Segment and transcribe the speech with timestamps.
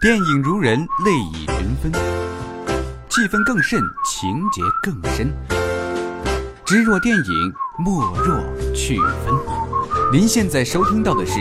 [0.00, 1.92] 电影如人，泪已群分，
[3.10, 5.30] 气氛更甚，情节更深。
[6.64, 8.42] 知若电影，莫若
[8.74, 9.34] 趣分。
[10.10, 11.34] 您现在收听到的是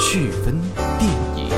[0.00, 0.58] 趣分
[0.98, 1.50] 电影。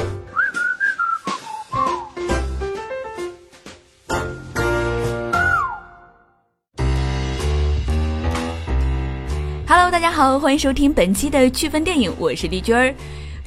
[9.68, 12.92] Hello，大家好，欢迎收听本期的趣分电影，我是丽君儿。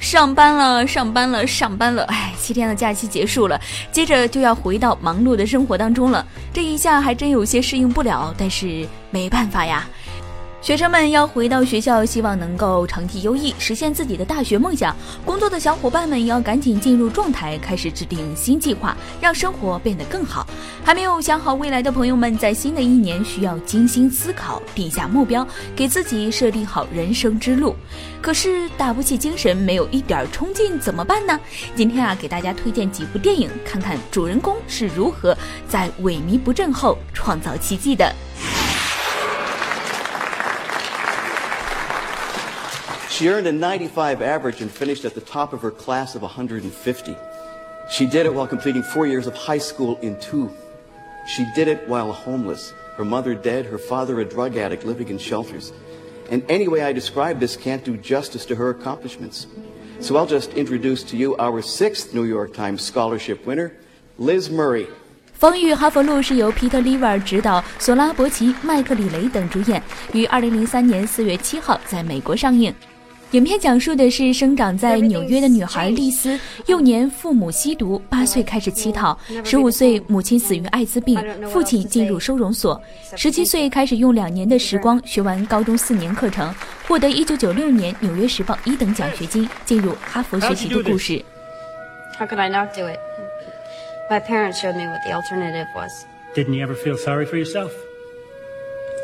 [0.02, 2.02] 上班了，上班了，上班了！
[2.06, 3.58] 哎，七天的假期结束了，
[3.92, 6.26] 接着就要回到忙碌的生活当中了。
[6.52, 9.88] 这一下还真有些适应不了，但是没办法呀。
[10.62, 14.96] 学生们要回到学校，希望能够成绩优异，实现自己的大学梦想。
[15.24, 20.46] 工作的小伙伴们要赶紧进入状态，开始制定新计划，让生活变得更好。
[20.84, 25.44] 还没有想好未来的朋友们，在新的一年需要精心思考，定下目标，
[25.74, 27.74] 给自己设定好人生之路。
[28.20, 31.36] 可是打不起精神，没有一点冲劲，怎么办呢？
[31.74, 35.36] 今天啊，给大家推荐几部电影，看看主人公是如何
[35.66, 38.14] 在萎靡不振后创造奇迹的。
[43.11, 47.15] She earned a 95 average and finished at the top of her class of 150.
[47.89, 50.51] She did it while completing four years of high school in two.
[51.27, 55.17] She did it while homeless, her mother dead, her father a drug addict living in
[55.17, 55.71] shelters.
[56.29, 59.47] And any way I describe this can't do justice to her accomplishments.
[59.99, 63.71] So I'll just introduce to you our sixth New York Times scholarship winner,
[64.19, 64.87] Liz Murray.
[65.33, 69.81] 风雨哈佛路是由皮特·利维尔执导，索拉伯奇、麦克里雷等主演，
[70.11, 72.73] 于二零零三年四月七号在美国上映。
[73.32, 82.78] 影片讲述的是生长在纽约的女孩丽丝，幼年父母吸毒，八岁开始乞讨，十五岁母亲死于艾滋病，父亲进入收容所，
[83.16, 86.54] 十七岁开始用两年的时光学完高中四年课程，
[86.86, 91.24] 获得一九九六年《纽约时报》一等奖学金，进入哈佛学习的故事。
[92.18, 92.98] How could I not do it?
[94.10, 95.90] My parents showed me what the alternative was.
[96.34, 97.70] Didn't you ever feel sorry for yourself?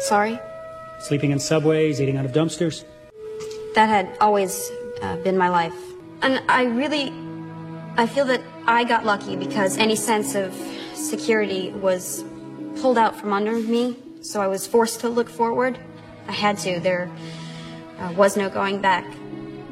[0.07, 0.39] Sorry?
[1.01, 2.83] Sleeping in subways, eating out of dumpsters?
[3.79, 4.73] That had always
[5.03, 5.77] uh, been my life.
[6.21, 7.13] And I really,
[7.97, 10.53] I feel that I got lucky because any sense of
[10.95, 12.25] security was
[12.81, 13.95] pulled out from under me.
[14.21, 15.79] So I was forced to look forward.
[16.27, 16.81] I had to.
[16.81, 17.09] There
[18.01, 19.05] uh, was no going back.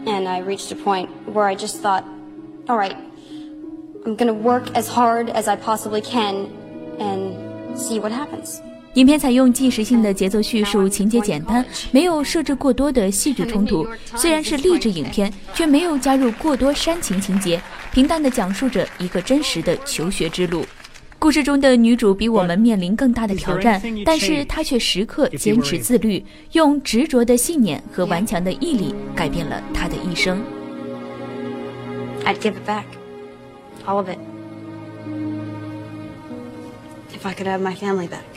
[0.07, 2.05] And I reached a point where I just thought,
[2.69, 2.97] all right,
[4.05, 6.47] I'm going to work as hard as I possibly can
[7.01, 8.63] and see what happens.
[8.97, 13.87] 影片采用纪实性的节奏叙述，情节简单，没有设置过多的戏剧冲突。
[14.17, 17.61] 虽然是励志影片，却没有加入过多煽情情节，
[17.93, 20.65] 平淡的讲述着一个真实的求学之路。
[21.19, 30.43] 故事中的女主比我们面临更大的挑战，但是她却时刻坚持自律，用执着的信念和顽强的毅力改变了她的一生。
[32.25, 32.85] I'd give it back,
[33.87, 34.17] all of it,
[37.13, 38.36] if I could have my family back.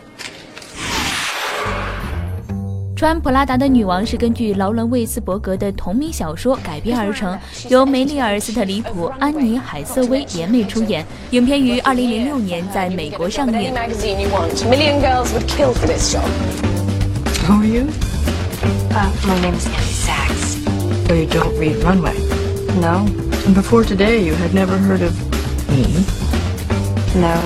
[3.00, 7.40] 穿普拉达的女王是根据劳伦·魏斯伯格的同名小说改编而成，
[7.70, 11.06] 由梅丽尔·斯特里普、安妮·海瑟薇联袂出演。
[11.32, 13.74] 影片于二零零六年在美国上映。
[17.48, 17.88] Who are you?
[18.92, 20.58] Uh, my name is Annie Sachs.
[21.10, 22.18] Oh, you don't read Runway?
[22.82, 23.06] No.
[23.46, 25.14] And before today, you had never heard of
[25.70, 26.04] me?
[27.16, 27.40] No.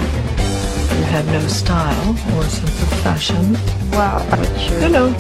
[0.98, 3.56] You had no style or sense of fashion?
[3.92, 4.80] Wow, but you...
[4.80, 5.14] No, no.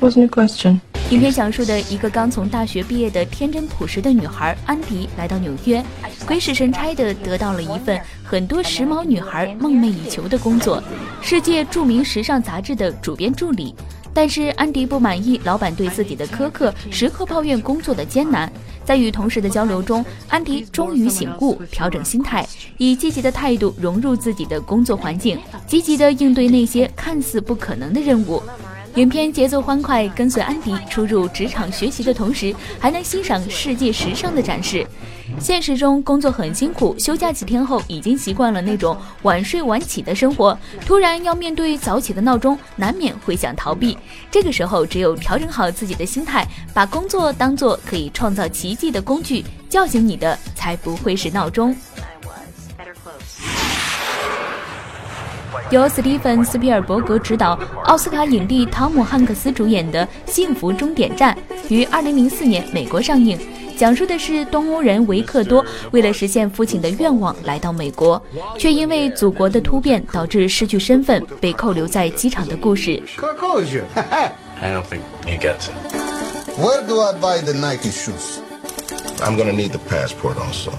[0.00, 0.80] Wasn't a question.
[1.10, 5.84] 影片讲述的一个刚从大学毕业的天真朴实的女孩安迪，来到纽约，
[6.26, 10.82] 鬼使神差的得到了一份很多时髦女孩梦寐以求的工作——
[11.20, 13.74] 世界著名时尚杂志的主编助理。
[14.14, 18.50] 但是安迪不满意老板对自己的苛刻，时刻抱怨工作的艰难。
[18.84, 22.46] 在与同事的交流中，安迪终于醒悟，调整心态，
[22.78, 28.40] 以积极的态度融入自己的工作环境，积极的应对那些看似不可能的任务。
[28.96, 34.86] 影片节奏欢快，跟随安迪出入职场学习的同时，还能欣赏世界时尚的展示。
[35.40, 40.56] 现实中工作很辛苦，休假几天后已经习惯了那种晚睡晚起的生活，
[40.86, 43.98] 突然要面对早起的闹钟，难免会想逃避。
[44.30, 51.74] 这个时候，只有调整好自己的心态，把工作当做可以创造奇迹的工具，叫醒你的才不会是闹钟。
[55.70, 61.36] 由斯蒂芬·斯皮尔伯格执导、奥斯卡影帝汤姆·汉克斯主演的《幸福终点站》
[61.74, 63.38] 于2004年美国上映，
[63.76, 68.22] 讲述的是东欧人维克多为了实现父亲的愿望来到美国，
[68.58, 73.02] 却因为祖国的突变导致失去身份，被扣留在机场的故事。
[74.60, 75.70] I don't think you get it.
[76.56, 78.38] Where do I buy the Nike shoes?
[79.18, 80.70] I'm gonna need the passport also.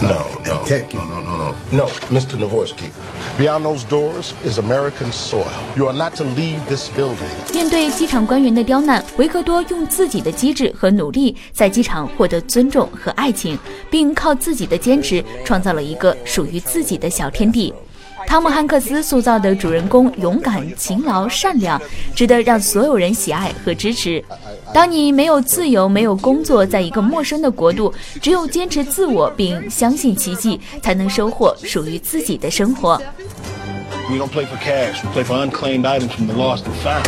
[0.00, 1.54] No, no, no, no, no, no.
[1.70, 2.36] No, Mr.
[2.36, 2.90] Navorsky.
[3.38, 5.46] Beyond those doors is American soil.
[5.76, 7.30] You are not to leave this building.
[7.52, 13.58] 面对机场官员的刁难，维克多用自己的机智和努力，在机场获得尊重和爱情，
[13.90, 17.72] 并靠自己的坚持，创造了一个属于自己的小天地。
[18.26, 21.80] 汤姆·汉克斯塑造的主人公勇敢、勤劳、善良，
[22.14, 24.22] 值得让所有人喜爱和支持。
[24.72, 33.00] 当你没有自由、没有工作，在一个陌生的国度，只有坚持自我并相信奇迹，才能收获属于自己的生活。
[34.10, 35.02] We don't play for cash.
[35.04, 37.04] We play for unclaimed items from the lost and found.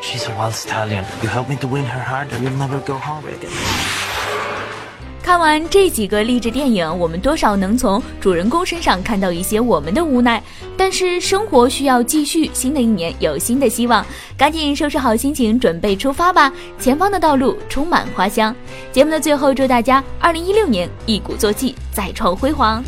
[0.00, 1.04] She's a wild stallion.
[1.22, 3.50] You help me to win her heart, and you'll never go hungry again.
[5.28, 10.42] 看完这几个励志电影，我们多少能从主人公身上看到一些我们的无奈。
[10.74, 14.02] 但是生活需要继续，新的一年有新的希望，
[14.38, 16.50] 赶紧收拾好心情，准备出发吧！
[16.78, 18.56] 前方的道路充满花香。
[18.90, 22.82] 节目的最后，祝大家二零一六年一鼓作气，再创辉煌！